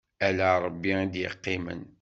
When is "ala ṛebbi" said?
0.27-0.91